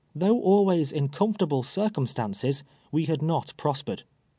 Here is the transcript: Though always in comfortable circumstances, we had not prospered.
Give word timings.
Though 0.15 0.39
always 0.41 0.91
in 0.91 1.09
comfortable 1.09 1.61
circumstances, 1.61 2.63
we 2.91 3.05
had 3.05 3.21
not 3.21 3.53
prospered. 3.55 4.01